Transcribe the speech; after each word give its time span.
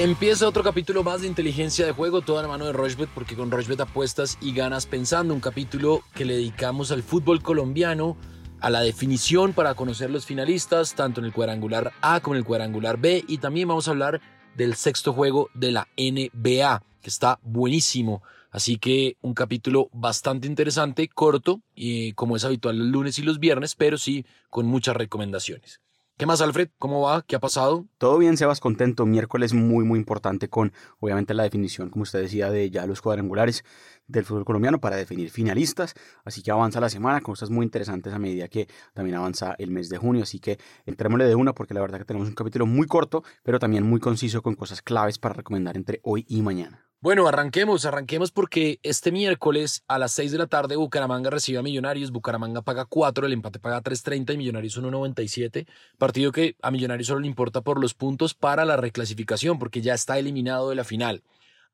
Empieza 0.00 0.48
otro 0.48 0.62
capítulo 0.62 1.04
más 1.04 1.20
de 1.20 1.26
inteligencia 1.26 1.84
de 1.84 1.92
juego, 1.92 2.22
toda 2.22 2.40
la 2.40 2.48
mano 2.48 2.64
de 2.64 2.72
Rochbet, 2.72 3.10
porque 3.10 3.36
con 3.36 3.50
Rochbet 3.50 3.80
apuestas 3.80 4.38
y 4.40 4.54
ganas 4.54 4.86
pensando. 4.86 5.34
Un 5.34 5.40
capítulo 5.40 6.00
que 6.14 6.24
le 6.24 6.36
dedicamos 6.36 6.90
al 6.90 7.02
fútbol 7.02 7.42
colombiano, 7.42 8.16
a 8.60 8.70
la 8.70 8.80
definición 8.80 9.52
para 9.52 9.74
conocer 9.74 10.08
los 10.08 10.24
finalistas, 10.24 10.94
tanto 10.94 11.20
en 11.20 11.26
el 11.26 11.34
cuadrangular 11.34 11.92
A 12.00 12.20
como 12.20 12.34
en 12.34 12.38
el 12.38 12.46
cuadrangular 12.46 12.96
B. 12.96 13.26
Y 13.28 13.36
también 13.36 13.68
vamos 13.68 13.88
a 13.88 13.90
hablar 13.90 14.22
del 14.56 14.74
sexto 14.74 15.12
juego 15.12 15.50
de 15.52 15.70
la 15.70 15.86
NBA, 15.98 16.82
que 17.02 17.10
está 17.10 17.38
buenísimo. 17.42 18.22
Así 18.50 18.78
que 18.78 19.18
un 19.20 19.34
capítulo 19.34 19.90
bastante 19.92 20.46
interesante, 20.46 21.08
corto, 21.08 21.60
y 21.74 22.14
como 22.14 22.36
es 22.36 22.44
habitual 22.46 22.78
los 22.78 22.88
lunes 22.88 23.18
y 23.18 23.22
los 23.22 23.38
viernes, 23.38 23.74
pero 23.74 23.98
sí 23.98 24.24
con 24.48 24.64
muchas 24.64 24.96
recomendaciones. 24.96 25.82
¿Qué 26.20 26.26
más, 26.26 26.42
Alfred? 26.42 26.68
¿Cómo 26.78 27.00
va? 27.00 27.22
¿Qué 27.22 27.34
ha 27.34 27.40
pasado? 27.40 27.86
Todo 27.96 28.18
bien, 28.18 28.36
Sebas, 28.36 28.60
contento. 28.60 29.06
Miércoles 29.06 29.54
muy, 29.54 29.86
muy 29.86 29.98
importante 29.98 30.50
con, 30.50 30.74
obviamente, 30.98 31.32
la 31.32 31.44
definición, 31.44 31.88
como 31.88 32.02
usted 32.02 32.20
decía, 32.20 32.50
de 32.50 32.68
ya 32.68 32.84
los 32.84 33.00
cuadrangulares 33.00 33.64
del 34.06 34.26
fútbol 34.26 34.44
colombiano 34.44 34.82
para 34.82 34.96
definir 34.96 35.30
finalistas. 35.30 35.94
Así 36.22 36.42
que 36.42 36.50
avanza 36.50 36.78
la 36.78 36.90
semana 36.90 37.22
cosas 37.22 37.48
muy 37.48 37.64
interesantes 37.64 38.12
a 38.12 38.18
medida 38.18 38.48
que 38.48 38.68
también 38.92 39.16
avanza 39.16 39.54
el 39.56 39.70
mes 39.70 39.88
de 39.88 39.96
junio. 39.96 40.24
Así 40.24 40.40
que 40.40 40.58
entrémosle 40.84 41.24
de 41.24 41.36
una 41.36 41.54
porque 41.54 41.72
la 41.72 41.80
verdad 41.80 41.96
que 41.96 42.04
tenemos 42.04 42.28
un 42.28 42.34
capítulo 42.34 42.66
muy 42.66 42.86
corto, 42.86 43.24
pero 43.42 43.58
también 43.58 43.86
muy 43.86 43.98
conciso 43.98 44.42
con 44.42 44.56
cosas 44.56 44.82
claves 44.82 45.18
para 45.18 45.32
recomendar 45.32 45.78
entre 45.78 46.00
hoy 46.02 46.26
y 46.28 46.42
mañana. 46.42 46.89
Bueno, 47.02 47.26
arranquemos, 47.26 47.86
arranquemos 47.86 48.30
porque 48.30 48.78
este 48.82 49.10
miércoles 49.10 49.82
a 49.88 49.98
las 49.98 50.12
6 50.12 50.32
de 50.32 50.38
la 50.38 50.48
tarde 50.48 50.76
Bucaramanga 50.76 51.30
recibe 51.30 51.58
a 51.58 51.62
Millonarios, 51.62 52.10
Bucaramanga 52.10 52.60
paga 52.60 52.84
4, 52.84 53.26
el 53.26 53.32
empate 53.32 53.58
paga 53.58 53.82
3.30 53.82 54.34
y 54.34 54.36
Millonarios 54.36 54.78
1.97, 54.78 55.66
partido 55.96 56.30
que 56.30 56.56
a 56.60 56.70
Millonarios 56.70 57.06
solo 57.06 57.20
le 57.20 57.26
importa 57.26 57.62
por 57.62 57.80
los 57.80 57.94
puntos 57.94 58.34
para 58.34 58.66
la 58.66 58.76
reclasificación 58.76 59.58
porque 59.58 59.80
ya 59.80 59.94
está 59.94 60.18
eliminado 60.18 60.68
de 60.68 60.74
la 60.74 60.84
final. 60.84 61.22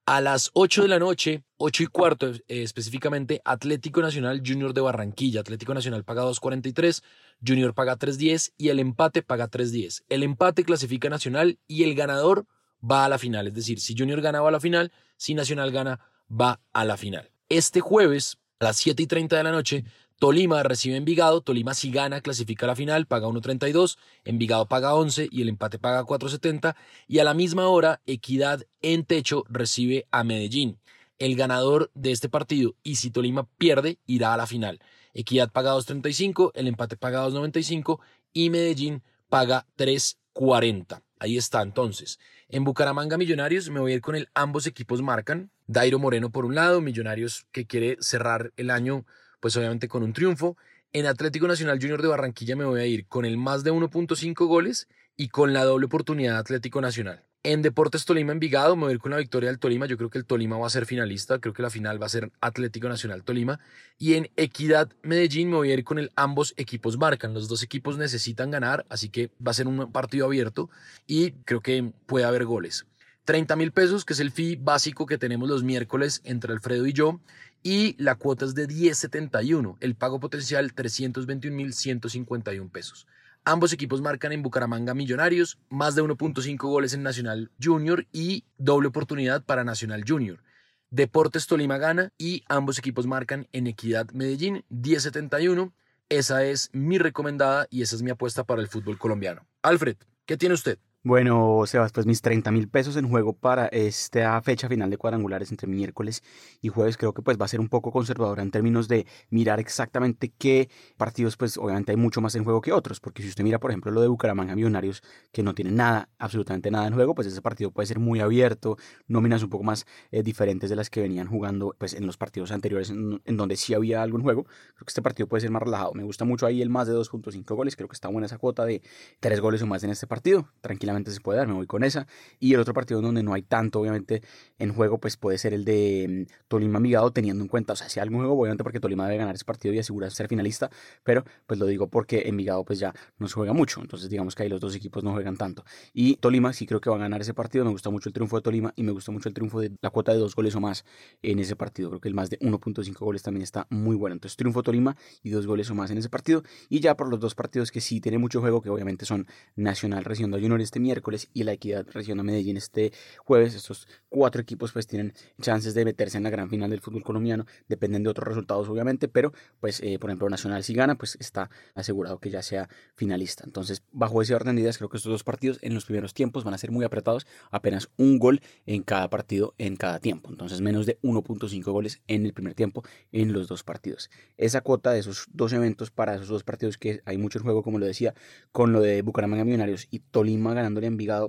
A 0.05 0.20
las 0.20 0.52
8 0.55 0.83
de 0.83 0.88
la 0.88 1.00
noche, 1.00 1.42
8 1.56 1.83
y 1.83 1.86
cuarto 1.88 2.28
eh, 2.28 2.42
específicamente, 2.46 3.40
Atlético 3.44 4.02
Nacional 4.02 4.40
Junior 4.46 4.74
de 4.74 4.83
Barranquilla. 4.83 5.40
Atlético 5.40 5.74
Nacional 5.74 6.05
paga 6.05 6.22
2.43, 6.22 7.02
Junior 7.44 7.74
paga 7.74 7.98
3.10 7.98 8.52
y 8.56 8.68
el 8.68 8.78
empate 8.78 9.22
paga 9.22 9.50
3.10. 9.50 10.05
El 10.08 10.22
empate 10.22 10.62
clasifica 10.62 11.11
Nacional 11.11 11.58
y 11.66 11.83
el 11.83 11.96
ganador 11.96 12.46
va 12.82 13.05
a 13.05 13.08
la 13.08 13.19
final. 13.19 13.46
Es 13.48 13.55
decir, 13.55 13.80
si 13.80 13.94
Junior 13.96 14.20
gana 14.20 14.41
va 14.41 14.48
a 14.48 14.52
la 14.52 14.60
final, 14.60 14.92
si 15.16 15.34
Nacional 15.34 15.70
gana 15.70 16.00
va 16.30 16.60
a 16.72 16.84
la 16.84 16.96
final. 16.96 17.30
Este 17.48 17.80
jueves 17.80 18.38
a 18.58 18.66
las 18.66 18.77
7 18.78 19.02
y 19.02 19.06
30 19.06 19.36
de 19.36 19.42
la 19.42 19.52
noche, 19.52 19.84
Tolima 20.18 20.62
recibe 20.62 20.96
Envigado, 20.96 21.42
Tolima 21.42 21.74
si 21.74 21.91
gana 21.91 22.22
clasifica 22.22 22.64
a 22.64 22.68
la 22.68 22.77
final, 22.77 23.06
paga 23.06 23.28
1.32, 23.28 23.98
Envigado 24.24 24.66
paga 24.66 24.94
11 24.94 25.28
y 25.30 25.42
el 25.42 25.50
empate 25.50 25.78
paga 25.78 26.05
4.70 26.05 26.74
y 27.06 27.18
a 27.18 27.24
la 27.24 27.34
misma 27.34 27.68
hora 27.68 28.00
Equidad 28.06 28.62
en 28.80 29.05
techo 29.05 29.44
recibe 29.48 30.06
a 30.11 30.24
Medellín. 30.24 30.78
El 31.18 31.36
ganador 31.36 31.90
de 31.94 32.12
este 32.12 32.28
partido 32.28 32.74
y 32.83 32.96
si 32.96 33.11
Tolima 33.11 33.46
pierde 33.58 33.98
irá 34.06 34.33
a 34.33 34.36
la 34.36 34.46
final. 34.46 34.80
Equidad 35.12 35.50
paga 35.50 35.74
2.35, 35.74 36.52
el 36.55 36.66
empate 36.66 36.96
paga 36.96 37.27
2.95 37.27 38.00
y 38.33 38.50
Medellín 38.50 39.02
paga 39.28 39.66
3.40. 39.77 41.05
Ahí 41.19 41.36
está 41.36 41.62
entonces. 41.62 42.19
En 42.48 42.64
Bucaramanga 42.64 43.17
Millonarios 43.17 43.70
me 43.70 43.81
voy 43.81 43.92
a 43.92 43.95
ir 43.97 44.00
con 44.00 44.17
el 44.17 44.28
ambos 44.34 44.67
equipos 44.67 45.03
marcan. 45.03 45.50
Dairo 45.67 45.98
Moreno 45.98 46.31
por 46.31 46.45
un 46.45 46.55
lado, 46.55 46.81
Millonarios 46.81 47.47
que 47.53 47.67
quiere 47.67 47.97
cerrar 48.00 48.53
el 48.56 48.70
año 48.70 49.05
pues 49.41 49.56
obviamente 49.56 49.89
con 49.89 50.03
un 50.03 50.12
triunfo. 50.12 50.56
En 50.92 51.06
Atlético 51.06 51.47
Nacional 51.47 51.78
Junior 51.78 52.03
de 52.03 52.08
Barranquilla 52.08 52.56
me 52.56 52.64
voy 52.64 52.81
a 52.81 52.86
ir 52.86 53.06
con 53.06 53.25
el 53.25 53.36
más 53.36 53.64
de 53.64 53.73
1.5 53.73 54.47
goles 54.47 54.89
y 55.17 55.28
con 55.28 55.53
la 55.53 55.64
doble 55.64 55.86
oportunidad 55.86 56.39
Atlético 56.39 56.81
Nacional. 56.81 57.25
En 57.48 57.62
Deportes 57.62 58.05
Tolima 58.05 58.33
Envigado 58.33 58.75
me 58.75 58.83
voy 58.83 58.91
a 58.91 58.94
ir 58.94 58.98
con 58.98 59.12
la 59.12 59.19
victoria 59.19 59.48
del 59.48 59.61
Tolima. 59.61 59.86
Yo 59.86 59.96
creo 59.96 60.11
que 60.11 60.18
el 60.18 60.24
Tolima 60.24 60.58
va 60.58 60.67
a 60.67 60.70
ser 60.70 60.84
finalista. 60.84 61.39
Creo 61.39 61.55
que 61.55 61.62
la 61.62 61.70
final 61.70 62.02
va 62.02 62.07
a 62.07 62.08
ser 62.08 62.33
Atlético 62.40 62.89
Nacional 62.89 63.23
Tolima. 63.23 63.61
Y 64.01 64.14
en 64.14 64.29
Equidad 64.34 64.90
Medellín 65.05 65.51
me 65.51 65.57
voy 65.58 65.70
a 65.70 65.74
ir 65.74 65.84
con 65.84 66.01
el 66.01 66.11
ambos 66.17 66.55
equipos 66.57 66.98
marcan. 66.98 67.34
Los 67.34 67.46
dos 67.46 67.62
equipos 67.62 67.98
necesitan 67.98 68.51
ganar, 68.51 68.84
así 68.89 69.11
que 69.11 69.30
va 69.40 69.52
a 69.52 69.55
ser 69.55 69.68
un 69.68 69.92
partido 69.92 70.27
abierto 70.27 70.70
y 71.07 71.30
creo 71.45 71.61
que 71.61 71.92
puede 72.07 72.24
haber 72.24 72.46
goles. 72.46 72.84
30 73.27 73.55
mil 73.55 73.70
pesos, 73.70 74.05
que 74.05 74.14
es 74.14 74.18
el 74.18 74.33
fee 74.33 74.57
básico 74.57 75.07
que 75.07 75.17
tenemos 75.17 75.48
los 75.48 75.63
miércoles 75.63 76.23
entre 76.24 76.52
Alfredo 76.52 76.84
y 76.84 76.92
yo. 76.92 77.20
Y 77.63 77.95
la 78.02 78.17
cuota 78.17 78.45
es 78.45 78.57
de 78.57 78.67
10.71. 78.67 79.77
El 79.78 79.95
pago 79.95 80.18
potencial 80.18 80.74
321.151 80.74 82.70
pesos. 82.73 83.07
Ambos 83.48 83.73
equipos 83.73 84.02
marcan 84.02 84.33
en 84.33 84.42
Bucaramanga 84.42 84.92
Millonarios, 84.92 85.57
más 85.68 85.95
de 85.95 86.02
1.5 86.02 86.57
goles 86.68 86.95
en 86.95 87.05
Nacional 87.05 87.52
Junior 87.62 88.05
y 88.11 88.42
doble 88.58 88.89
oportunidad 88.89 89.45
para 89.45 89.62
Nacional 89.62 90.02
Junior. 90.05 90.42
Deportes 90.90 91.46
Tolima 91.46 91.79
gana 91.79 92.12
y 92.18 92.42
ambos 92.48 92.77
equipos 92.77 93.07
marcan 93.07 93.46
en 93.52 93.68
Equidad 93.68 94.11
Medellín 94.11 94.64
10.71. 94.70 95.73
Esa 96.08 96.45
es 96.45 96.70
mi 96.73 96.98
recomendada 96.98 97.68
y 97.70 97.83
esa 97.83 97.95
es 97.95 98.02
mi 98.02 98.11
apuesta 98.11 98.42
para 98.42 98.61
el 98.61 98.67
fútbol 98.67 98.98
colombiano. 98.98 99.46
Alfred, 99.63 99.96
¿qué 100.24 100.36
tiene 100.36 100.57
usted? 100.57 100.80
Bueno, 101.08 101.62
Sebas, 101.67 101.92
pues 101.92 102.05
mis 102.05 102.20
30 102.20 102.50
mil 102.50 102.68
pesos 102.68 102.96
en 102.96 103.08
juego 103.08 103.33
para 103.33 103.67
esta 103.67 104.42
fecha 104.42 104.68
final 104.68 104.90
de 104.90 104.96
cuadrangulares 104.96 105.52
entre 105.52 105.68
miércoles 105.68 106.24
y 106.61 106.67
jueves 106.68 106.96
creo 106.96 107.14
que 107.14 107.22
pues 107.22 107.39
va 107.40 107.44
a 107.44 107.48
ser 107.48 107.61
un 107.61 107.68
poco 107.68 107.92
conservadora 107.92 108.42
en 108.42 108.50
términos 108.50 108.89
de 108.89 109.06
mirar 109.30 109.61
exactamente 109.61 110.33
qué 110.36 110.68
partidos 110.96 111.36
pues 111.36 111.58
obviamente 111.58 111.92
hay 111.92 111.96
mucho 111.96 112.20
más 112.20 112.34
en 112.34 112.42
juego 112.42 112.61
que 112.61 112.72
otros, 112.72 112.98
porque 112.98 113.22
si 113.22 113.28
usted 113.28 113.45
mira 113.45 113.61
por 113.61 113.70
ejemplo 113.70 113.92
lo 113.92 114.00
de 114.00 114.08
Bucaramanga 114.08 114.56
Millonarios 114.56 115.00
que 115.30 115.45
no 115.45 115.55
tiene 115.55 115.70
nada, 115.70 116.08
absolutamente 116.18 116.72
nada 116.72 116.89
en 116.89 116.95
juego, 116.95 117.14
pues 117.14 117.28
ese 117.28 117.40
partido 117.40 117.70
puede 117.70 117.86
ser 117.86 118.00
muy 118.00 118.18
abierto, 118.18 118.77
nóminas 119.06 119.45
un 119.45 119.50
poco 119.50 119.62
más 119.62 119.86
eh, 120.11 120.24
diferentes 120.24 120.70
de 120.70 120.74
las 120.74 120.90
que 120.90 121.00
venían 121.00 121.28
jugando 121.28 121.72
pues 121.78 121.95
en 121.95 122.05
los 122.05 122.16
partidos 122.16 122.50
anteriores 122.50 122.90
en, 122.90 123.20
donde 123.36 123.55
sí 123.55 123.74
había 123.74 124.02
algo 124.02 124.18
en 124.18 124.24
juego, 124.24 124.42
creo 124.42 124.84
que 124.84 124.90
este 124.90 125.02
partido 125.02 125.28
puede 125.28 125.42
ser 125.42 125.52
más 125.52 125.62
relajado, 125.62 125.92
me 125.95 126.02
gusta 126.02 126.24
mucho 126.24 126.46
ahí 126.46 126.62
el 126.62 126.68
más 126.68 126.89
de 126.89 126.95
2.5 126.95 127.55
goles, 127.55 127.77
creo 127.77 127.89
que 127.89 127.95
está 127.95 128.08
buena 128.08 128.26
esa 128.26 128.38
cuota 128.38 128.64
de 128.64 128.82
3 129.20 129.40
goles 129.40 129.62
o 129.62 129.69
más 129.69 129.84
en 129.84 129.90
este 129.90 130.08
partido, 130.08 130.49
tranquilamente 130.61 130.95
se 131.05 131.20
puede 131.20 131.38
dar, 131.38 131.49
me 131.49 131.55
voy 131.55 131.67
con 131.67 131.84
esa. 131.84 132.06
Y 132.38 132.55
el 132.55 132.61
otro 132.61 132.75
partido 132.75 133.00
donde 133.00 133.23
no 133.23 133.34
hay 133.34 133.43
tanto, 133.43 133.81
obviamente, 133.81 134.23
en 134.58 134.73
juego, 134.73 134.99
pues 134.99 135.17
puede 135.17 135.38
ser 135.38 135.52
el 135.55 135.64
de 135.64 136.26
mm, 136.29 136.32
Tolima 136.49 136.81
Migado, 136.81 137.11
teniendo 137.12 137.43
en 137.43 137.49
cuenta, 137.49 137.75
o 137.75 137.76
sea, 137.76 137.88
si 137.88 138.00
hay 138.00 138.05
algún 138.05 138.20
juego, 138.20 138.34
obviamente 138.40 138.64
porque 138.64 138.81
Tolima 138.81 139.05
debe 139.05 139.19
ganar 139.19 139.34
ese 139.34 139.44
partido 139.44 139.75
y 139.75 139.79
asegurar 139.79 140.11
ser 140.11 140.29
finalista, 140.29 140.70
pero 141.02 141.25
pues 141.46 141.58
lo 141.61 141.67
digo 141.67 141.88
porque 141.88 142.25
en 142.26 142.37
Migado 142.37 142.64
pues 142.64 142.79
ya 142.79 142.94
no 143.19 143.29
se 143.29 143.34
juega 143.34 143.52
mucho, 143.52 143.81
entonces 143.81 144.08
digamos 144.08 144.34
que 144.34 144.43
ahí 144.43 144.49
los 144.49 144.61
dos 144.61 144.75
equipos 144.75 145.05
no 145.05 145.12
juegan 145.12 145.37
tanto. 145.37 145.64
Y 145.93 146.17
Tolima 146.17 146.52
sí 146.52 146.67
creo 146.67 146.81
que 146.81 146.90
va 146.90 146.96
a 146.96 147.00
ganar 147.00 147.20
ese 147.20 147.34
partido, 147.34 147.64
me 147.64 147.70
gusta 147.70 147.90
mucho 147.90 148.08
el 148.08 148.12
triunfo 148.12 148.37
de 148.37 148.43
Tolima 148.43 148.73
y 148.76 148.82
me 148.82 148.93
gusta 148.93 149.12
mucho 149.12 149.28
el 149.28 149.34
triunfo 149.34 149.61
de 149.61 149.73
la 149.81 149.90
cuota 149.90 150.12
de 150.12 150.19
dos 150.19 150.34
goles 150.34 150.55
o 150.55 150.61
más 150.61 150.84
en 151.23 151.38
ese 151.38 151.56
partido, 151.56 151.90
creo 151.90 152.00
que 152.00 152.08
el 152.08 152.14
más 152.14 152.31
de 152.31 152.38
1.5 152.40 152.99
goles 152.99 153.23
también 153.23 153.43
está 153.43 153.67
muy 153.70 153.96
bueno, 153.96 154.14
entonces 154.14 154.37
triunfo 154.37 154.62
Tolima 154.62 154.96
y 155.23 155.31
dos 155.31 155.46
goles 155.46 155.70
o 155.70 155.75
más 155.75 155.90
en 155.90 155.99
ese 155.99 156.08
partido, 156.08 156.43
y 156.69 156.81
ya 156.81 156.96
por 156.96 157.08
los 157.08 157.20
dos 157.20 157.34
partidos 157.34 157.70
que 157.70 157.81
sí 157.81 158.00
tiene 158.00 158.19
mucho 158.19 158.40
juego, 158.40 158.61
que 158.61 158.70
obviamente 158.70 159.05
son 159.05 159.26
Nacional 159.55 160.05
recibiendo 160.05 160.37
a 160.37 160.40
Junior 160.40 160.61
este 160.61 160.81
miércoles 160.87 161.29
y 161.35 161.43
la 161.43 161.52
Equidad 161.52 161.85
recibiendo 161.91 162.20
a 162.20 162.25
Medellín 162.25 162.56
este 162.56 162.93
jueves. 163.19 163.55
Estos 163.55 163.88
cuatro 164.08 164.41
equipos 164.41 164.73
pues 164.73 164.87
tienen 164.87 165.12
chances 165.41 165.75
de 165.75 165.85
meterse 165.85 166.17
en 166.17 166.23
la 166.23 166.31
gran 166.31 166.49
final 166.49 166.70
del 166.70 166.81
fútbol 166.81 167.02
colombiano, 167.02 167.44
dependen 167.69 168.05
de 168.05 168.11
otros 168.11 168.29
resultados 168.29 168.69
obviamente, 168.69 169.08
pero 169.08 169.32
pues 169.61 169.81
eh, 169.82 169.99
por 169.99 170.11
ejemplo 170.11 170.29
Nacional 170.29 170.62
si 170.62 170.75
gana 170.75 170.94
pues 170.94 171.17
está 171.20 171.50
asegurado 171.75 172.19
que 172.19 172.31
ya 172.31 172.43
sea 172.43 172.69
finalista. 172.94 173.43
Entonces 173.44 173.82
bajo 173.91 174.23
ese 174.23 174.35
orden 174.35 174.56
de 174.56 174.62
ideas 174.62 174.79
creo 174.79 174.88
que 174.88 174.96
estos 174.96 175.11
dos 175.11 175.25
partidos 175.25 175.58
en 175.62 175.75
los 175.75 175.85
primeros 175.85 176.14
tiempos 176.14 176.44
van 176.44 176.55
a 176.55 176.58
ser 176.58 176.70
muy 176.70 176.85
apretados, 176.85 177.26
apenas 177.50 177.88
un 177.96 178.19
gol 178.19 178.41
en 178.64 178.82
cada 178.82 179.11
partido 179.11 179.55
en 179.58 179.76
cada 179.76 179.99
tiempo, 179.99 180.31
entonces 180.31 180.61
menos 180.61 180.87
de 180.87 181.00
1.5 181.02 181.64
goles 181.73 182.00
en 182.06 182.26
el 182.26 182.32
primer 182.32 182.55
tiempo 182.55 182.85
en 183.12 183.32
los 183.32 183.49
dos 183.49 183.64
partidos. 183.64 184.11
Esa 184.37 184.61
cuota 184.61 184.93
de 184.93 185.00
esos 185.00 185.26
dos 185.32 185.52
eventos 185.52 185.91
para 185.91 186.14
esos 186.14 186.29
dos 186.29 186.44
partidos 186.44 186.79
que 186.79 187.02
hay 187.05 187.19
mucho 187.19 187.38
en 187.38 187.44
juego 187.44 187.62
como 187.62 187.78
lo 187.78 187.87
decía, 187.87 188.14
con 188.52 188.72
lo 188.72 188.81
de 188.81 189.02
Bucaramanga 189.02 189.44
Millonarios 189.44 189.88
y 189.90 189.99
Tolima 189.99 190.55
ganándole 190.66 190.88
en 190.88 190.96
Viga 190.96 191.26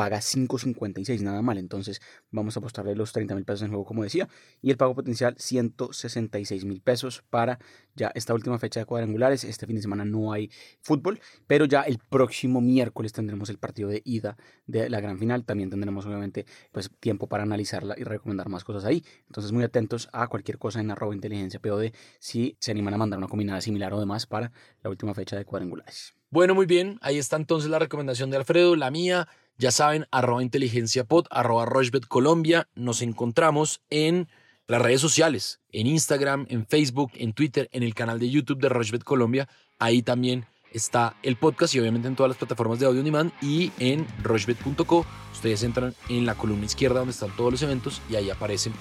paga 0.00 0.16
5.56, 0.16 1.20
nada 1.20 1.42
mal. 1.42 1.58
Entonces 1.58 2.00
vamos 2.30 2.56
a 2.56 2.60
apostarle 2.60 2.96
los 2.96 3.12
30 3.12 3.34
mil 3.34 3.44
pesos 3.44 3.60
en 3.60 3.68
juego, 3.68 3.84
como 3.84 4.02
decía. 4.02 4.30
Y 4.62 4.70
el 4.70 4.78
pago 4.78 4.94
potencial 4.94 5.34
166 5.36 6.64
mil 6.64 6.80
pesos 6.80 7.22
para 7.28 7.58
ya 7.94 8.10
esta 8.14 8.32
última 8.32 8.58
fecha 8.58 8.80
de 8.80 8.86
cuadrangulares. 8.86 9.44
Este 9.44 9.66
fin 9.66 9.76
de 9.76 9.82
semana 9.82 10.06
no 10.06 10.32
hay 10.32 10.50
fútbol, 10.80 11.20
pero 11.46 11.66
ya 11.66 11.82
el 11.82 11.98
próximo 11.98 12.62
miércoles 12.62 13.12
tendremos 13.12 13.50
el 13.50 13.58
partido 13.58 13.90
de 13.90 14.00
ida 14.06 14.38
de 14.66 14.88
la 14.88 15.02
gran 15.02 15.18
final. 15.18 15.44
También 15.44 15.68
tendremos 15.68 16.06
obviamente 16.06 16.46
pues 16.72 16.90
tiempo 16.98 17.26
para 17.26 17.42
analizarla 17.42 17.94
y 17.98 18.04
recomendar 18.04 18.48
más 18.48 18.64
cosas 18.64 18.86
ahí. 18.86 19.04
Entonces 19.26 19.52
muy 19.52 19.64
atentos 19.64 20.08
a 20.14 20.28
cualquier 20.28 20.56
cosa 20.56 20.80
en 20.80 20.90
arroba 20.90 21.14
inteligencia 21.14 21.60
POD 21.60 21.92
si 22.18 22.56
se 22.58 22.70
animan 22.70 22.94
a 22.94 22.96
mandar 22.96 23.18
una 23.18 23.28
combinada 23.28 23.60
similar 23.60 23.92
o 23.92 24.00
demás 24.00 24.24
para 24.24 24.50
la 24.82 24.88
última 24.88 25.12
fecha 25.12 25.36
de 25.36 25.44
cuadrangulares. 25.44 26.14
Bueno, 26.32 26.54
muy 26.54 26.64
bien. 26.64 26.96
Ahí 27.02 27.18
está 27.18 27.36
entonces 27.36 27.68
la 27.70 27.80
recomendación 27.80 28.30
de 28.30 28.36
Alfredo, 28.36 28.76
la 28.76 28.92
mía. 28.92 29.26
Ya 29.60 29.70
saben, 29.70 30.06
arroba 30.10 30.42
inteligencia 30.42 31.04
pod, 31.04 31.26
arroba 31.30 31.66
Rochbet 31.66 32.06
Colombia. 32.06 32.66
Nos 32.74 33.02
encontramos 33.02 33.82
en 33.90 34.26
las 34.66 34.80
redes 34.80 35.02
sociales, 35.02 35.60
en 35.70 35.86
Instagram, 35.86 36.46
en 36.48 36.64
Facebook, 36.66 37.10
en 37.12 37.34
Twitter, 37.34 37.68
en 37.72 37.82
el 37.82 37.94
canal 37.94 38.18
de 38.18 38.30
YouTube 38.30 38.58
de 38.58 38.70
Rochbet 38.70 39.04
Colombia. 39.04 39.50
Ahí 39.78 40.00
también 40.00 40.46
está 40.72 41.14
el 41.22 41.36
podcast 41.36 41.74
y 41.74 41.78
obviamente 41.78 42.08
en 42.08 42.16
todas 42.16 42.30
las 42.30 42.38
plataformas 42.38 42.80
de 42.80 42.86
audio 42.86 43.02
on 43.02 43.32
y 43.42 43.70
en 43.78 44.06
rochebet.co. 44.22 45.04
Ustedes 45.34 45.62
entran 45.62 45.94
en 46.08 46.24
la 46.24 46.36
columna 46.36 46.64
izquierda 46.64 47.00
donde 47.00 47.12
están 47.12 47.36
todos 47.36 47.52
los 47.52 47.60
eventos 47.60 48.00
y 48.08 48.16
ahí 48.16 48.30
aparece 48.30 48.72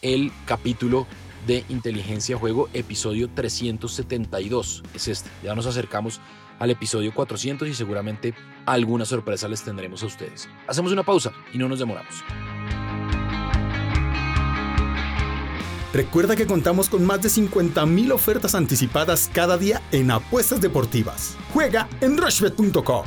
el 0.00 0.32
capítulo 0.46 1.06
de 1.46 1.62
Inteligencia 1.68 2.38
Juego, 2.38 2.70
episodio 2.72 3.28
372. 3.28 4.82
Es 4.94 5.08
este. 5.08 5.28
Ya 5.42 5.54
nos 5.54 5.66
acercamos 5.66 6.22
al 6.62 6.70
episodio 6.70 7.12
400 7.12 7.66
y 7.66 7.74
seguramente 7.74 8.34
alguna 8.66 9.04
sorpresa 9.04 9.48
les 9.48 9.64
tendremos 9.64 10.04
a 10.04 10.06
ustedes. 10.06 10.48
Hacemos 10.68 10.92
una 10.92 11.02
pausa 11.02 11.32
y 11.52 11.58
no 11.58 11.68
nos 11.68 11.80
demoramos. 11.80 12.22
Recuerda 15.92 16.36
que 16.36 16.46
contamos 16.46 16.88
con 16.88 17.04
más 17.04 17.20
de 17.20 17.28
50.000 17.28 18.12
ofertas 18.12 18.54
anticipadas 18.54 19.28
cada 19.34 19.58
día 19.58 19.82
en 19.90 20.12
apuestas 20.12 20.60
deportivas. 20.60 21.36
Juega 21.52 21.88
en 22.00 22.16
rushbet.com. 22.16 23.06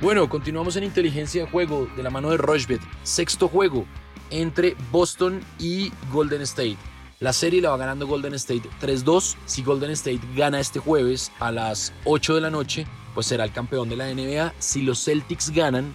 Bueno, 0.00 0.28
continuamos 0.28 0.76
en 0.76 0.84
inteligencia 0.84 1.44
de 1.44 1.50
juego 1.50 1.88
de 1.96 2.02
la 2.04 2.10
mano 2.10 2.30
de 2.30 2.36
Rushbet. 2.36 2.80
Sexto 3.02 3.48
juego 3.48 3.86
entre 4.30 4.76
Boston 4.92 5.40
y 5.58 5.92
Golden 6.12 6.42
State. 6.42 6.78
La 7.20 7.34
serie 7.34 7.60
la 7.60 7.68
va 7.68 7.76
ganando 7.76 8.06
Golden 8.06 8.32
State 8.32 8.66
3-2. 8.80 9.36
Si 9.44 9.62
Golden 9.62 9.90
State 9.90 10.22
gana 10.34 10.58
este 10.58 10.78
jueves 10.78 11.30
a 11.38 11.52
las 11.52 11.92
8 12.06 12.36
de 12.36 12.40
la 12.40 12.48
noche, 12.48 12.86
pues 13.12 13.26
será 13.26 13.44
el 13.44 13.52
campeón 13.52 13.90
de 13.90 13.96
la 13.96 14.06
NBA. 14.08 14.54
Si 14.58 14.80
los 14.80 15.04
Celtics 15.04 15.50
ganan, 15.50 15.92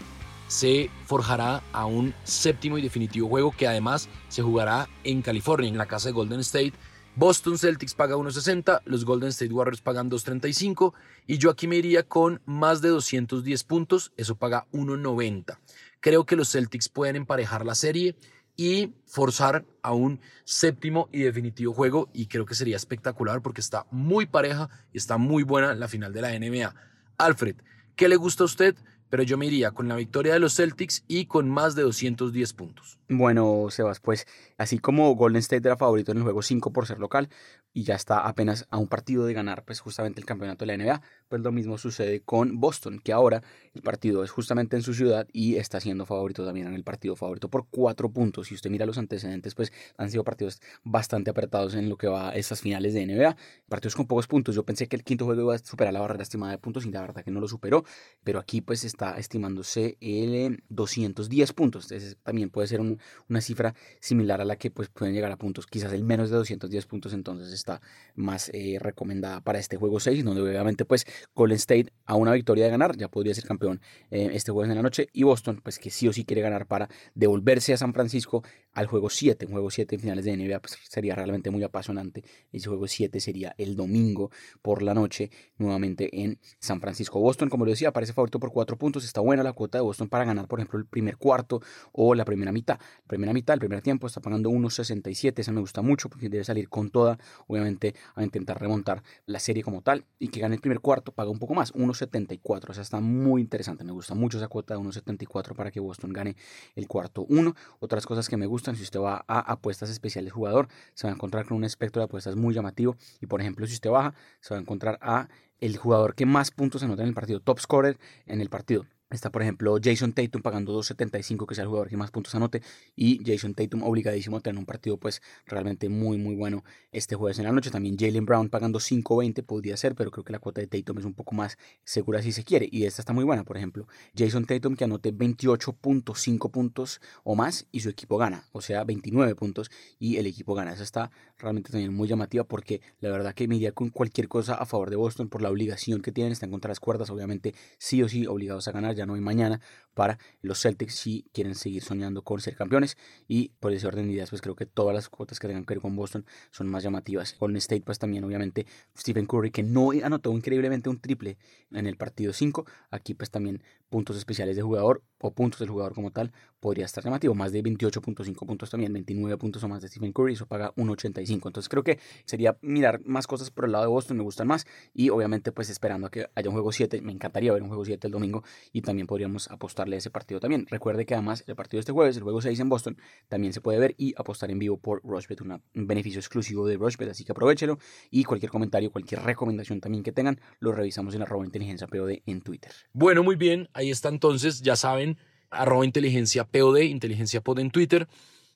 se 0.47 0.91
forjará 1.07 1.63
a 1.73 1.87
un 1.87 2.13
séptimo 2.25 2.77
y 2.77 2.83
definitivo 2.83 3.27
juego 3.27 3.51
que 3.57 3.67
además 3.67 4.07
se 4.29 4.43
jugará 4.43 4.87
en 5.03 5.23
California, 5.23 5.67
en 5.67 5.79
la 5.79 5.87
casa 5.87 6.09
de 6.09 6.13
Golden 6.13 6.41
State. 6.41 6.73
Boston 7.15 7.57
Celtics 7.57 7.95
paga 7.95 8.17
1.60, 8.17 8.83
los 8.85 9.03
Golden 9.03 9.29
State 9.29 9.51
Warriors 9.51 9.81
pagan 9.81 10.11
2.35 10.11 10.93
y 11.25 11.39
yo 11.39 11.49
aquí 11.49 11.65
me 11.65 11.77
iría 11.77 12.03
con 12.03 12.39
más 12.45 12.83
de 12.83 12.89
210 12.89 13.63
puntos, 13.63 14.11
eso 14.15 14.35
paga 14.35 14.67
1.90. 14.73 15.57
Creo 16.01 16.27
que 16.27 16.35
los 16.35 16.51
Celtics 16.51 16.87
pueden 16.87 17.15
emparejar 17.15 17.65
la 17.65 17.73
serie 17.73 18.15
y 18.55 18.93
forzar 19.05 19.65
a 19.81 19.93
un 19.93 20.19
séptimo 20.43 21.09
y 21.11 21.23
definitivo 21.23 21.73
juego 21.73 22.09
y 22.13 22.27
creo 22.27 22.45
que 22.45 22.55
sería 22.55 22.75
espectacular 22.75 23.41
porque 23.41 23.61
está 23.61 23.85
muy 23.91 24.25
pareja 24.25 24.69
y 24.93 24.97
está 24.97 25.17
muy 25.17 25.43
buena 25.43 25.73
la 25.73 25.87
final 25.87 26.13
de 26.13 26.21
la 26.21 26.39
NBA. 26.39 26.73
Alfred, 27.17 27.55
¿qué 27.95 28.07
le 28.07 28.15
gusta 28.15 28.43
a 28.43 28.45
usted? 28.45 28.75
Pero 29.09 29.23
yo 29.23 29.37
me 29.37 29.45
iría 29.45 29.71
con 29.71 29.87
la 29.87 29.95
victoria 29.95 30.33
de 30.33 30.39
los 30.39 30.55
Celtics 30.55 31.03
y 31.07 31.25
con 31.25 31.49
más 31.49 31.75
de 31.75 31.83
210 31.83 32.53
puntos. 32.53 32.99
Bueno, 33.07 33.67
Sebas, 33.69 33.99
pues 33.99 34.25
así 34.57 34.79
como 34.79 35.13
Golden 35.15 35.39
State 35.39 35.67
era 35.67 35.77
favorito 35.77 36.11
en 36.11 36.17
el 36.17 36.23
juego 36.23 36.41
5 36.41 36.73
por 36.73 36.87
ser 36.87 36.99
local 36.99 37.29
y 37.71 37.83
ya 37.83 37.95
está 37.95 38.19
apenas 38.19 38.65
a 38.71 38.77
un 38.77 38.87
partido 38.87 39.25
de 39.25 39.33
ganar 39.33 39.63
pues 39.65 39.81
justamente 39.81 40.21
el 40.21 40.25
campeonato 40.25 40.65
de 40.65 40.77
la 40.77 40.83
NBA, 40.83 41.01
pues 41.27 41.41
lo 41.41 41.51
mismo 41.51 41.77
sucede 41.77 42.21
con 42.21 42.59
Boston, 42.59 42.99
que 43.03 43.11
ahora 43.11 43.43
el 43.73 43.81
partido 43.81 44.23
es 44.23 44.31
justamente 44.31 44.77
en 44.77 44.81
su 44.81 44.93
ciudad 44.93 45.27
y 45.33 45.57
está 45.57 45.79
siendo 45.81 46.05
favorito 46.05 46.45
también 46.45 46.67
en 46.67 46.73
el 46.73 46.83
partido 46.83 47.15
favorito 47.15 47.49
por 47.49 47.67
4 47.69 48.09
puntos. 48.09 48.47
Si 48.47 48.55
usted 48.55 48.69
mira 48.69 48.85
los 48.85 48.97
antecedentes, 48.97 49.53
pues 49.55 49.73
han 49.97 50.09
sido 50.09 50.23
partidos 50.23 50.61
bastante 50.83 51.31
apretados 51.31 51.75
en 51.75 51.89
lo 51.89 51.97
que 51.97 52.07
va 52.07 52.29
a 52.29 52.35
estas 52.35 52.61
finales 52.61 52.93
de 52.93 53.05
NBA, 53.05 53.35
partidos 53.67 53.95
con 53.95 54.07
pocos 54.07 54.27
puntos. 54.27 54.55
Yo 54.55 54.63
pensé 54.63 54.87
que 54.87 54.95
el 54.95 55.03
quinto 55.03 55.25
juego 55.25 55.41
iba 55.41 55.55
a 55.55 55.57
superar 55.59 55.93
la 55.93 55.99
barrera 55.99 56.23
estimada 56.23 56.53
de 56.53 56.57
puntos 56.57 56.85
y 56.85 56.91
la 56.91 57.01
verdad 57.01 57.23
que 57.23 57.31
no 57.31 57.41
lo 57.41 57.47
superó, 57.47 57.83
pero 58.23 58.39
aquí 58.39 58.61
pues 58.61 58.83
está 58.95 59.17
estimándose 59.17 59.97
el 59.99 60.63
210 60.69 61.53
puntos. 61.53 61.91
Entonces 61.91 62.17
también 62.23 62.49
puede 62.49 62.67
ser 62.67 62.79
una 62.79 63.41
cifra 63.41 63.75
similar 63.99 64.39
a 64.41 64.45
la 64.45 64.55
que 64.55 64.71
pues, 64.71 64.87
pueden 64.87 65.13
llegar 65.13 65.31
a 65.31 65.37
puntos. 65.37 65.67
Quizás 65.67 65.91
el 65.91 66.03
menos 66.03 66.29
de 66.29 66.37
210 66.37 66.85
puntos 66.85 67.13
entonces 67.13 67.51
está 67.51 67.81
más 68.15 68.49
eh, 68.53 68.77
recomendada 68.79 69.41
para 69.41 69.59
este 69.59 69.75
juego 69.75 69.99
6, 69.99 70.23
donde 70.23 70.41
obviamente 70.41 70.85
pues 70.85 71.05
Golden 71.35 71.57
State 71.57 71.91
a 72.05 72.15
una 72.15 72.31
victoria 72.31 72.65
de 72.65 72.71
ganar 72.71 72.95
ya 72.95 73.09
podría 73.09 73.33
ser 73.33 73.43
campeón 73.43 73.81
eh, 74.11 74.29
este 74.31 74.51
jueves 74.51 74.69
en 74.69 74.77
la 74.77 74.83
noche 74.83 75.09
y 75.11 75.23
Boston 75.23 75.59
pues 75.61 75.77
que 75.77 75.89
sí 75.89 76.07
o 76.07 76.13
sí 76.13 76.23
quiere 76.23 76.41
ganar 76.41 76.65
para 76.65 76.89
devolverse 77.13 77.73
a 77.73 77.77
San 77.77 77.93
Francisco 77.93 78.43
al 78.71 78.87
juego 78.87 79.09
7. 79.09 79.45
Un 79.45 79.51
juego 79.51 79.69
7 79.69 79.95
en 79.95 80.01
finales 80.01 80.23
de 80.23 80.37
NBA 80.37 80.59
pues, 80.59 80.77
sería 80.89 81.15
realmente 81.15 81.49
muy 81.49 81.63
apasionante. 81.63 82.23
Ese 82.51 82.69
juego 82.69 82.87
7 82.87 83.19
sería 83.19 83.55
el 83.57 83.75
domingo 83.75 84.31
por 84.61 84.81
la 84.81 84.93
noche 84.93 85.31
nuevamente 85.57 86.23
en 86.23 86.39
San 86.59 86.79
Francisco. 86.79 87.19
Boston, 87.19 87.49
como 87.49 87.65
lo 87.65 87.71
decía, 87.71 87.89
aparece 87.89 88.13
favorito 88.13 88.39
por 88.39 88.51
4 88.51 88.77
puntos 88.77 88.84
está 89.05 89.21
buena 89.21 89.43
la 89.43 89.53
cuota 89.53 89.77
de 89.77 89.81
Boston 89.81 90.07
para 90.09 90.25
ganar, 90.25 90.47
por 90.47 90.59
ejemplo, 90.59 90.79
el 90.79 90.85
primer 90.85 91.17
cuarto 91.17 91.61
o 91.91 92.15
la 92.15 92.25
primera 92.25 92.51
mitad. 92.51 92.79
La 92.79 93.07
primera 93.07 93.33
mitad, 93.33 93.53
el 93.53 93.59
primer 93.59 93.81
tiempo, 93.81 94.07
está 94.07 94.21
pagando 94.21 94.49
1.67. 94.49 95.39
Esa 95.39 95.51
me 95.51 95.61
gusta 95.61 95.81
mucho 95.81 96.09
porque 96.09 96.29
debe 96.29 96.43
salir 96.43 96.69
con 96.69 96.89
toda, 96.89 97.17
obviamente, 97.47 97.95
a 98.15 98.23
intentar 98.23 98.59
remontar 98.59 99.03
la 99.25 99.39
serie 99.39 99.63
como 99.63 99.81
tal. 99.81 100.05
Y 100.19 100.29
que 100.29 100.39
gane 100.39 100.55
el 100.55 100.61
primer 100.61 100.79
cuarto, 100.79 101.11
paga 101.11 101.29
un 101.29 101.39
poco 101.39 101.53
más, 101.53 101.73
1.74. 101.73 102.69
O 102.69 102.73
sea, 102.73 102.83
está 102.83 102.99
muy 102.99 103.41
interesante. 103.41 103.83
Me 103.83 103.91
gusta 103.91 104.15
mucho 104.15 104.37
esa 104.37 104.47
cuota 104.47 104.75
de 104.75 104.79
1.74 104.79 105.55
para 105.55 105.71
que 105.71 105.79
Boston 105.79 106.13
gane 106.13 106.35
el 106.75 106.87
cuarto 106.87 107.25
1. 107.27 107.55
Otras 107.79 108.05
cosas 108.05 108.29
que 108.29 108.37
me 108.37 108.45
gustan, 108.45 108.75
si 108.75 108.83
usted 108.83 108.99
va 108.99 109.23
a 109.27 109.39
apuestas 109.39 109.89
especiales 109.89 110.33
jugador, 110.33 110.67
se 110.93 111.07
va 111.07 111.11
a 111.11 111.15
encontrar 111.15 111.45
con 111.45 111.57
un 111.57 111.63
espectro 111.63 112.01
de 112.01 112.05
apuestas 112.05 112.35
muy 112.35 112.53
llamativo. 112.53 112.95
Y 113.21 113.25
por 113.25 113.41
ejemplo, 113.41 113.65
si 113.67 113.73
usted 113.73 113.89
baja, 113.89 114.13
se 114.39 114.53
va 114.53 114.59
a 114.59 114.61
encontrar 114.61 114.97
a 115.01 115.27
el 115.59 115.77
jugador 115.77 116.15
que 116.15 116.25
más 116.25 116.51
puntos 116.51 116.83
anota 116.83 117.03
en 117.03 117.09
el 117.09 117.13
partido, 117.13 117.39
top 117.39 117.59
scorer 117.59 117.97
en 118.25 118.41
el 118.41 118.49
partido. 118.49 118.85
Está, 119.11 119.31
por 119.31 119.43
ejemplo, 119.43 119.77
Jason 119.81 120.13
Tatum 120.13 120.41
pagando 120.41 120.75
2.75, 120.79 121.45
que 121.45 121.53
sea 121.53 121.61
el 121.61 121.67
jugador 121.67 121.89
que 121.89 121.95
más 121.95 122.09
puntos 122.09 122.33
anote. 122.33 122.63
Y 122.95 123.21
Jason 123.23 123.53
Tatum 123.53 123.83
obligadísimo 123.83 124.37
a 124.37 124.39
tener 124.39 124.57
un 124.57 124.65
partido, 124.65 124.97
pues, 124.97 125.21
realmente 125.45 125.89
muy, 125.89 126.17
muy 126.17 126.33
bueno 126.35 126.63
este 126.91 127.15
jueves 127.15 127.37
en 127.37 127.45
la 127.45 127.51
noche. 127.51 127.69
También 127.69 127.97
Jalen 127.99 128.25
Brown 128.25 128.49
pagando 128.49 128.79
5.20 128.79 129.43
podría 129.43 129.77
ser, 129.77 129.93
pero 129.93 130.09
creo 130.09 130.23
que 130.23 130.31
la 130.33 130.39
cuota 130.39 130.61
de 130.61 130.67
Tatum 130.67 130.97
es 130.97 131.05
un 131.05 131.13
poco 131.13 131.35
más 131.35 131.59
segura 131.83 132.23
si 132.23 132.31
se 132.31 132.43
quiere. 132.43 132.67
Y 132.71 132.85
esta 132.85 133.03
está 133.03 133.13
muy 133.13 133.23
buena, 133.23 133.43
por 133.43 133.57
ejemplo. 133.57 133.87
Jason 134.17 134.45
Tatum 134.45 134.75
que 134.75 134.85
anote 134.85 135.13
28.5 135.13 136.49
puntos 136.49 136.99
o 137.23 137.35
más 137.35 137.67
y 137.71 137.81
su 137.81 137.89
equipo 137.89 138.17
gana. 138.17 138.47
O 138.53 138.61
sea, 138.61 138.83
29 138.85 139.35
puntos 139.35 139.69
y 139.99 140.17
el 140.17 140.25
equipo 140.25 140.55
gana. 140.55 140.73
Esa 140.73 140.83
está 140.83 141.11
realmente 141.37 141.71
también 141.71 141.93
muy 141.93 142.07
llamativa 142.07 142.43
porque 142.43 142.81
la 143.01 143.11
verdad 143.11 143.35
que 143.35 143.47
me 143.47 143.57
iría 143.57 143.71
con 143.71 143.91
cualquier 143.91 144.27
cosa 144.27 144.55
a 144.55 144.65
favor 144.65 144.89
de 144.89 144.95
Boston 144.95 145.29
por 145.29 145.43
la 145.43 145.51
obligación 145.51 146.01
que 146.01 146.11
tienen. 146.11 146.33
Están 146.33 146.49
contra 146.49 146.69
las 146.69 146.79
cuerdas, 146.79 147.11
obviamente, 147.11 147.53
sí 147.77 148.01
o 148.01 148.09
sí 148.09 148.25
obligados 148.25 148.67
a 148.67 148.71
ganar 148.71 148.94
ya 148.95 149.05
no 149.05 149.13
hay 149.15 149.21
mañana 149.21 149.61
para 149.95 150.19
los 150.41 150.61
Celtics 150.61 150.93
si 150.93 151.25
quieren 151.33 151.55
seguir 151.55 151.81
soñando 151.81 152.21
con 152.21 152.39
ser 152.41 152.55
campeones. 152.55 152.97
Y 153.27 153.49
por 153.59 153.73
ese 153.73 153.87
orden 153.87 154.07
de 154.07 154.13
ideas, 154.13 154.29
pues 154.29 154.41
creo 154.41 154.55
que 154.55 154.65
todas 154.65 154.93
las 154.93 155.09
cuotas 155.09 155.39
que 155.39 155.47
tengan 155.47 155.65
que 155.65 155.73
ver 155.73 155.81
con 155.81 155.95
Boston 155.95 156.25
son 156.51 156.67
más 156.67 156.83
llamativas. 156.83 157.35
Golden 157.39 157.57
State, 157.57 157.81
pues 157.81 157.97
también, 157.97 158.23
obviamente, 158.23 158.67
Stephen 158.95 159.25
Curry, 159.25 159.51
que 159.51 159.63
no 159.63 159.91
anotó 160.03 160.31
increíblemente 160.31 160.89
un 160.89 160.99
triple 160.99 161.37
en 161.71 161.87
el 161.87 161.97
partido 161.97 162.33
5. 162.33 162.65
Aquí, 162.91 163.13
pues 163.13 163.31
también 163.31 163.63
puntos 163.89 164.17
especiales 164.17 164.55
de 164.55 164.61
jugador 164.61 165.03
o 165.19 165.33
puntos 165.33 165.59
del 165.59 165.69
jugador 165.69 165.93
como 165.93 166.11
tal 166.11 166.31
podría 166.59 166.85
estar 166.85 167.03
llamativo. 167.03 167.33
Más 167.33 167.51
de 167.51 167.63
28.5 167.63 168.45
puntos 168.45 168.69
también, 168.69 168.91
29 168.91 169.37
puntos 169.37 169.63
o 169.63 169.67
más 169.67 169.81
de 169.81 169.87
Stephen 169.87 170.11
Curry, 170.11 170.33
eso 170.33 170.45
paga 170.47 170.73
1.85. 170.75 171.31
Entonces 171.47 171.69
creo 171.69 171.83
que 171.83 171.99
sería 172.25 172.57
mirar 172.61 173.01
más 173.05 173.27
cosas 173.27 173.51
por 173.51 173.65
el 173.65 173.71
lado 173.71 173.85
de 173.85 173.89
Boston, 173.89 174.17
me 174.17 174.23
gustan 174.23 174.47
más. 174.47 174.65
Y 174.93 175.09
obviamente, 175.09 175.51
pues 175.51 175.69
esperando 175.69 176.07
a 176.07 176.11
que 176.11 176.27
haya 176.35 176.49
un 176.49 176.53
juego 176.53 176.71
7, 176.71 177.01
me 177.01 177.11
encantaría 177.11 177.53
ver 177.53 177.61
un 177.61 177.69
juego 177.69 177.85
7 177.85 178.07
el 178.07 178.11
domingo 178.11 178.43
y 178.73 178.81
también 178.85 179.07
podríamos 179.07 179.49
apostarle 179.51 179.95
a 179.95 179.99
ese 179.99 180.09
partido 180.09 180.39
también. 180.39 180.65
Recuerde 180.69 181.05
que 181.05 181.13
además 181.13 181.43
el 181.47 181.55
partido 181.55 181.79
de 181.79 181.81
este 181.81 181.91
jueves, 181.91 182.15
el 182.15 182.23
juego 182.23 182.41
6 182.41 182.59
en 182.59 182.69
Boston, 182.69 182.97
también 183.27 183.51
se 183.51 183.61
puede 183.61 183.79
ver 183.79 183.95
y 183.97 184.13
apostar 184.17 184.51
en 184.51 184.59
vivo 184.59 184.77
por 184.77 185.01
Rushbet, 185.03 185.41
un 185.41 185.61
beneficio 185.73 186.19
exclusivo 186.19 186.65
de 186.65 186.77
Rushbet, 186.77 187.09
así 187.09 187.25
que 187.25 187.33
aprovechelo 187.33 187.77
y 188.09 188.23
cualquier 188.23 188.51
comentario, 188.51 188.91
cualquier 188.91 189.23
recomendación 189.23 189.81
también 189.81 190.03
que 190.03 190.11
tengan, 190.11 190.39
lo 190.59 190.71
revisamos 190.71 191.13
en 191.15 191.23
arroba 191.23 191.45
inteligencia 191.45 191.87
POD 191.87 192.21
en 192.25 192.41
Twitter. 192.41 192.71
Bueno, 192.93 193.23
muy 193.23 193.35
bien, 193.35 193.69
ahí 193.73 193.91
está 193.91 194.09
entonces, 194.09 194.61
ya 194.61 194.75
saben, 194.75 195.17
arroba 195.49 195.85
inteligencia 195.85 196.45
POD, 196.45 196.81
inteligencia 196.83 197.41
POD 197.41 197.59
en 197.59 197.71
Twitter. 197.71 198.07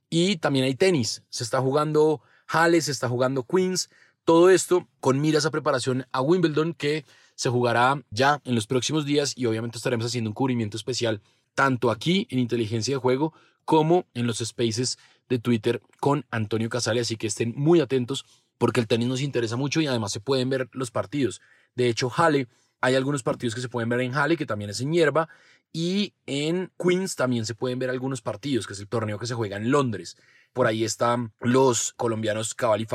Y 0.09 0.38
también 0.38 0.65
hay 0.65 0.75
tenis, 0.75 1.24
se 1.29 1.43
está 1.43 1.62
jugando 1.62 2.21
Halle, 2.48 2.81
se 2.81 2.91
está 2.91 3.07
jugando 3.07 3.43
Queens, 3.43 3.89
todo 4.24 4.50
esto 4.50 4.88
con 5.00 5.21
miras 5.21 5.45
a 5.45 5.51
preparación 5.51 6.05
a 6.12 6.21
Wimbledon 6.21 6.74
que 6.74 7.05
se 7.39 7.50
jugará 7.50 8.03
ya 8.12 8.41
en 8.43 8.53
los 8.53 8.67
próximos 8.67 9.05
días 9.05 9.31
y 9.38 9.46
obviamente 9.46 9.77
estaremos 9.77 10.05
haciendo 10.05 10.29
un 10.29 10.34
cubrimiento 10.34 10.75
especial 10.75 11.22
tanto 11.55 11.89
aquí 11.89 12.27
en 12.31 12.38
Inteligencia 12.38 12.96
de 12.96 13.00
Juego 13.00 13.31
como 13.63 14.05
en 14.13 14.27
los 14.27 14.39
spaces 14.39 15.00
de 15.29 15.39
Twitter 15.39 15.81
con 16.01 16.25
Antonio 16.31 16.67
Casale, 16.67 17.00
así 17.00 17.15
que 17.15 17.27
estén 17.27 17.53
muy 17.55 17.79
atentos 17.79 18.25
porque 18.58 18.81
el 18.81 18.88
tenis 18.88 19.08
nos 19.08 19.22
interesa 19.22 19.55
mucho 19.55 19.79
y 19.79 19.88
además 19.88 20.12
se 20.12 20.19
pueden 20.19 20.50
ver 20.50 20.67
los 20.74 20.91
partidos. 20.91 21.39
De 21.75 21.88
hecho, 21.88 22.10
Halle, 22.10 22.50
hay 22.81 22.96
algunos 22.96 23.24
partidos 23.24 23.55
que 23.55 23.62
se 23.62 23.69
pueden 23.69 23.88
ver 23.88 24.01
en 24.01 24.15
Halle, 24.15 24.36
que 24.36 24.46
también 24.46 24.72
es 24.72 24.81
en 24.81 24.91
hierba, 24.91 25.29
y 25.72 26.13
en 26.25 26.74
Queens 26.77 27.15
también 27.15 27.46
se 27.46 27.55
pueden 27.55 27.79
ver 27.79 27.89
algunos 27.89 28.22
partidos, 28.22 28.67
que 28.67 28.74
es 28.74 28.81
el 28.81 28.89
torneo 28.89 29.17
que 29.17 29.27
se 29.27 29.36
juega 29.36 29.55
en 29.55 29.72
Londres. 29.72 30.17
Por 30.51 30.67
ahí 30.67 30.84
están 30.84 31.31
los 31.39 31.93
colombianos 31.93 32.53
Cabal 32.53 32.81
y 32.81 32.88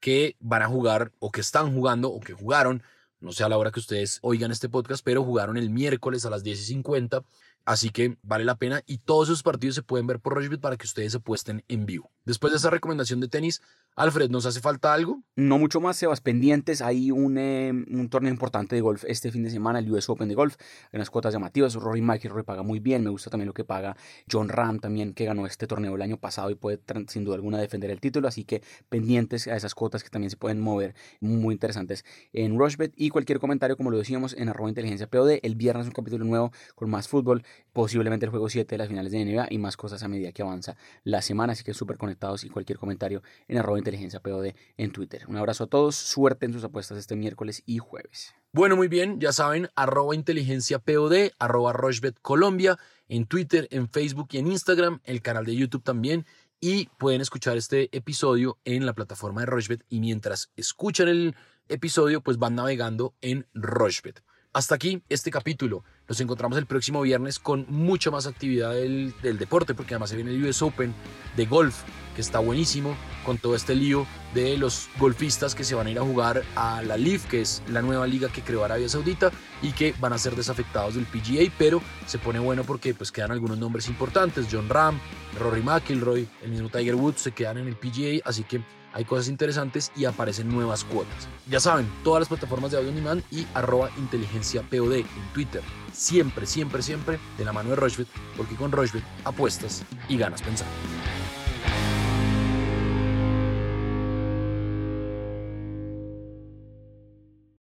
que 0.00 0.36
van 0.40 0.62
a 0.62 0.68
jugar 0.68 1.12
o 1.18 1.30
que 1.30 1.42
están 1.42 1.74
jugando 1.74 2.08
o 2.08 2.20
que 2.20 2.32
jugaron 2.32 2.82
no 3.24 3.32
sé 3.32 3.42
a 3.42 3.48
la 3.48 3.56
hora 3.56 3.70
que 3.70 3.80
ustedes 3.80 4.18
oigan 4.20 4.52
este 4.52 4.68
podcast, 4.68 5.02
pero 5.02 5.24
jugaron 5.24 5.56
el 5.56 5.70
miércoles 5.70 6.26
a 6.26 6.30
las 6.30 6.42
10 6.42 6.60
y 6.60 6.64
50 6.64 7.24
Así 7.64 7.90
que 7.90 8.18
vale 8.22 8.44
la 8.44 8.56
pena 8.56 8.82
y 8.86 8.98
todos 8.98 9.28
esos 9.28 9.42
partidos 9.42 9.74
se 9.74 9.82
pueden 9.82 10.06
ver 10.06 10.20
por 10.20 10.34
Rochebet 10.34 10.60
para 10.60 10.76
que 10.76 10.86
ustedes 10.86 11.12
se 11.12 11.20
puesten 11.20 11.64
en 11.68 11.86
vivo. 11.86 12.10
Después 12.24 12.52
de 12.52 12.58
esa 12.58 12.70
recomendación 12.70 13.20
de 13.20 13.28
tenis, 13.28 13.62
Alfred, 13.96 14.28
¿nos 14.28 14.44
hace 14.44 14.60
falta 14.60 14.92
algo? 14.92 15.22
No 15.36 15.56
mucho 15.56 15.80
más, 15.80 15.96
Sebas, 15.96 16.20
pendientes. 16.20 16.82
Hay 16.82 17.12
un, 17.12 17.38
eh, 17.38 17.70
un 17.70 18.08
torneo 18.08 18.32
importante 18.32 18.74
de 18.74 18.80
golf 18.80 19.04
este 19.06 19.30
fin 19.30 19.44
de 19.44 19.50
semana, 19.50 19.78
el 19.78 19.90
US 19.92 20.08
Open 20.08 20.28
de 20.28 20.34
golf, 20.34 20.56
en 20.90 20.98
las 20.98 21.10
cuotas 21.10 21.32
llamativas. 21.32 21.74
Rory 21.74 22.02
McIlroy 22.02 22.42
paga 22.42 22.64
muy 22.64 22.80
bien. 22.80 23.04
Me 23.04 23.10
gusta 23.10 23.30
también 23.30 23.46
lo 23.46 23.54
que 23.54 23.64
paga 23.64 23.96
John 24.30 24.48
Ram 24.48 24.80
también, 24.80 25.14
que 25.14 25.24
ganó 25.24 25.46
este 25.46 25.68
torneo 25.68 25.94
el 25.94 26.02
año 26.02 26.16
pasado 26.16 26.50
y 26.50 26.56
puede 26.56 26.80
sin 27.06 27.24
duda 27.24 27.36
alguna 27.36 27.58
defender 27.58 27.90
el 27.90 28.00
título. 28.00 28.26
Así 28.26 28.44
que 28.44 28.62
pendientes 28.88 29.46
a 29.46 29.54
esas 29.54 29.76
cuotas 29.76 30.02
que 30.02 30.10
también 30.10 30.30
se 30.30 30.36
pueden 30.36 30.60
mover 30.60 30.96
muy 31.20 31.54
interesantes 31.54 32.04
en 32.32 32.58
Rushbet. 32.58 32.92
Y 32.96 33.10
cualquier 33.10 33.38
comentario, 33.38 33.76
como 33.76 33.92
lo 33.92 33.98
decíamos, 33.98 34.34
en 34.34 34.48
arroba 34.48 34.68
inteligencia 34.68 35.06
POD. 35.06 35.38
El 35.42 35.54
viernes 35.54 35.86
un 35.86 35.92
capítulo 35.92 36.24
nuevo 36.24 36.50
con 36.74 36.90
más 36.90 37.06
fútbol, 37.06 37.44
posiblemente 37.72 38.26
el 38.26 38.30
juego 38.30 38.48
7 38.48 38.74
de 38.74 38.78
las 38.78 38.88
finales 38.88 39.12
de 39.12 39.24
NBA 39.24 39.48
y 39.50 39.58
más 39.58 39.76
cosas 39.76 40.02
a 40.02 40.08
medida 40.08 40.32
que 40.32 40.42
avanza 40.42 40.76
la 41.02 41.22
semana. 41.22 41.52
Así 41.52 41.64
que 41.64 41.74
súper 41.74 41.98
conectados 41.98 42.44
y 42.44 42.50
cualquier 42.50 42.78
comentario 42.78 43.22
en 43.48 43.58
arroba 43.58 43.78
inteligencia 43.78 44.20
POD 44.20 44.54
en 44.76 44.92
Twitter. 44.92 45.24
Un 45.28 45.36
abrazo 45.36 45.64
a 45.64 45.66
todos, 45.66 45.96
suerte 45.96 46.46
en 46.46 46.52
sus 46.52 46.64
apuestas 46.64 46.98
este 46.98 47.16
miércoles 47.16 47.62
y 47.66 47.78
jueves. 47.78 48.34
Bueno, 48.52 48.76
muy 48.76 48.88
bien, 48.88 49.20
ya 49.20 49.32
saben, 49.32 49.68
arroba 49.74 50.14
inteligencia 50.14 50.78
POD, 50.78 51.32
arroba 51.38 51.72
Rochbet 51.72 52.18
Colombia, 52.22 52.78
en 53.08 53.26
Twitter, 53.26 53.66
en 53.70 53.88
Facebook 53.88 54.28
y 54.30 54.38
en 54.38 54.46
Instagram, 54.46 55.00
el 55.04 55.22
canal 55.22 55.44
de 55.44 55.56
YouTube 55.56 55.82
también. 55.82 56.24
Y 56.60 56.86
pueden 56.98 57.20
escuchar 57.20 57.56
este 57.56 57.94
episodio 57.96 58.58
en 58.64 58.86
la 58.86 58.94
plataforma 58.94 59.42
de 59.42 59.46
Rochbet 59.46 59.84
y 59.88 60.00
mientras 60.00 60.50
escuchan 60.56 61.08
el 61.08 61.34
episodio, 61.68 62.20
pues 62.22 62.38
van 62.38 62.54
navegando 62.54 63.14
en 63.20 63.46
Rochbet. 63.52 64.22
Hasta 64.54 64.76
aquí 64.76 65.02
este 65.08 65.32
capítulo. 65.32 65.82
Nos 66.08 66.20
encontramos 66.20 66.56
el 66.58 66.66
próximo 66.66 67.02
viernes 67.02 67.40
con 67.40 67.66
mucha 67.68 68.12
más 68.12 68.28
actividad 68.28 68.72
del, 68.72 69.12
deporte, 69.20 69.74
porque 69.74 69.94
además 69.94 70.10
se 70.10 70.16
viene 70.16 70.30
el 70.30 70.44
US 70.44 70.62
Open 70.62 70.94
de 71.36 71.44
golf, 71.44 71.82
que 72.14 72.20
está 72.20 72.38
buenísimo, 72.38 72.96
con 73.26 73.38
todo 73.38 73.56
este 73.56 73.74
lío 73.74 74.06
de 74.32 74.56
los 74.56 74.88
golfistas 75.00 75.56
que 75.56 75.64
se 75.64 75.74
van 75.74 75.88
a 75.88 75.90
ir 75.90 75.98
a 75.98 76.02
jugar 76.02 76.44
a 76.54 76.82
la 76.82 76.96
LIV, 76.96 77.22
que 77.26 77.40
es 77.40 77.64
la 77.68 77.82
nueva 77.82 78.06
liga 78.06 78.28
que 78.28 78.42
creó 78.42 78.64
Arabia 78.64 78.88
Saudita, 78.88 79.32
y 79.60 79.72
que 79.72 79.92
van 79.98 80.12
a 80.12 80.18
ser 80.18 80.36
desafectados 80.36 80.94
del 80.94 81.06
PGA, 81.06 81.52
pero 81.58 81.82
se 82.06 82.20
pone 82.20 82.38
bueno 82.38 82.62
porque 82.62 82.94
pues 82.94 83.10
quedan 83.10 83.32
algunos 83.32 83.58
nombres 83.58 83.88
importantes, 83.88 84.46
John 84.48 84.68
Ram, 84.68 85.00
Rory 85.40 85.62
McIlroy, 85.62 86.28
el 86.44 86.50
mismo 86.52 86.68
Tiger 86.68 86.94
Woods 86.94 87.22
se 87.22 87.32
quedan 87.32 87.58
en 87.58 87.66
el 87.66 87.74
PGA, 87.74 88.20
así 88.24 88.44
que 88.44 88.62
hay 88.94 89.04
cosas 89.04 89.28
interesantes 89.28 89.92
y 89.96 90.06
aparecen 90.06 90.48
nuevas 90.48 90.84
cuotas. 90.84 91.28
Ya 91.50 91.60
saben, 91.60 91.86
todas 92.02 92.20
las 92.20 92.28
plataformas 92.28 92.70
de 92.70 92.78
audio 92.78 92.90
on 92.90 92.94
demand 92.94 93.22
y 93.30 93.46
arroba 93.52 93.90
inteligencia 93.98 94.62
POD 94.62 94.94
en 95.00 95.32
Twitter. 95.34 95.62
Siempre, 95.92 96.46
siempre, 96.46 96.82
siempre 96.82 97.18
de 97.36 97.44
la 97.44 97.52
mano 97.52 97.70
de 97.70 97.76
Rochbet, 97.76 98.08
porque 98.36 98.54
con 98.54 98.72
Rochbet 98.72 99.04
apuestas 99.24 99.82
y 100.08 100.16
ganas 100.16 100.42
pensando. 100.42 100.72